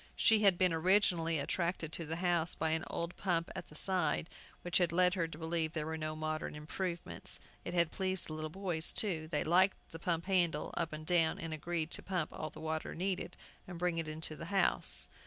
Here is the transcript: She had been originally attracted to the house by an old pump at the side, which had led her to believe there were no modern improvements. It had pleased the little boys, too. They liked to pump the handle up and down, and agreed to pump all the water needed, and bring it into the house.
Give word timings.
She 0.15 0.39
had 0.41 0.57
been 0.57 0.73
originally 0.73 1.37
attracted 1.37 1.91
to 1.91 2.07
the 2.07 2.15
house 2.15 2.55
by 2.55 2.71
an 2.71 2.85
old 2.89 3.15
pump 3.17 3.51
at 3.55 3.67
the 3.67 3.75
side, 3.75 4.31
which 4.63 4.79
had 4.79 4.91
led 4.91 5.13
her 5.13 5.27
to 5.27 5.37
believe 5.37 5.73
there 5.73 5.85
were 5.85 5.95
no 5.95 6.15
modern 6.15 6.55
improvements. 6.55 7.39
It 7.63 7.75
had 7.75 7.91
pleased 7.91 8.25
the 8.25 8.33
little 8.33 8.49
boys, 8.49 8.91
too. 8.91 9.27
They 9.27 9.43
liked 9.43 9.77
to 9.91 9.99
pump 9.99 10.25
the 10.25 10.33
handle 10.33 10.73
up 10.75 10.91
and 10.91 11.05
down, 11.05 11.37
and 11.37 11.53
agreed 11.53 11.91
to 11.91 12.01
pump 12.01 12.33
all 12.33 12.49
the 12.49 12.59
water 12.59 12.95
needed, 12.95 13.37
and 13.67 13.77
bring 13.77 13.99
it 13.99 14.07
into 14.07 14.35
the 14.35 14.45
house. 14.45 15.07